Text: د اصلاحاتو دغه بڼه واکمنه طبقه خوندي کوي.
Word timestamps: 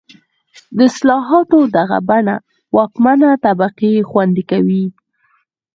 د 0.75 0.79
اصلاحاتو 0.89 1.57
دغه 1.77 1.97
بڼه 2.09 2.35
واکمنه 2.77 3.29
طبقه 3.45 3.91
خوندي 4.09 4.43
کوي. 4.51 4.85